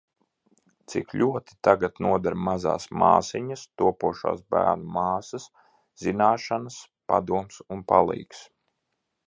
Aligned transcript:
Cik 0.93 1.11
ļoti 1.21 1.57
tagad 1.67 1.99
noder 2.05 2.37
mazās 2.47 2.87
māsiņas, 3.03 3.67
topošās 3.83 4.41
bērnu 4.55 4.89
māsas 4.97 5.45
zināšanas, 6.07 6.81
padoms 7.13 7.63
un 7.77 7.89
palīgs. 7.93 8.43